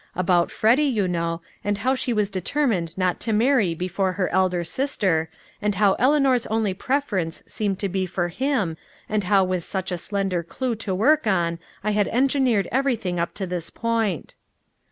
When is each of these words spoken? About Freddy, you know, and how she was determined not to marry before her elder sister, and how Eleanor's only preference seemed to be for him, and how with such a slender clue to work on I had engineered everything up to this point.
About 0.15 0.49
Freddy, 0.49 0.81
you 0.85 1.07
know, 1.07 1.43
and 1.63 1.77
how 1.77 1.93
she 1.93 2.11
was 2.11 2.31
determined 2.31 2.97
not 2.97 3.19
to 3.19 3.31
marry 3.31 3.75
before 3.75 4.13
her 4.13 4.29
elder 4.29 4.63
sister, 4.63 5.29
and 5.61 5.75
how 5.75 5.93
Eleanor's 5.99 6.47
only 6.47 6.73
preference 6.73 7.43
seemed 7.45 7.77
to 7.77 7.87
be 7.87 8.07
for 8.07 8.29
him, 8.29 8.77
and 9.07 9.25
how 9.25 9.43
with 9.43 9.63
such 9.63 9.91
a 9.91 9.99
slender 9.99 10.41
clue 10.41 10.73
to 10.77 10.95
work 10.95 11.27
on 11.27 11.59
I 11.83 11.91
had 11.91 12.07
engineered 12.07 12.67
everything 12.71 13.19
up 13.19 13.35
to 13.35 13.45
this 13.45 13.69
point. 13.69 14.33